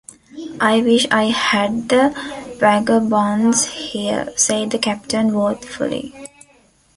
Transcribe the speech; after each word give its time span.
‘I 0.59 0.81
wish 0.81 1.05
I 1.11 1.25
had 1.25 1.89
the 1.89 2.09
vagabonds 2.59 3.65
here,’ 3.65 4.33
said 4.35 4.71
the 4.71 4.79
captain 4.79 5.31
wrathfully. 5.31 6.15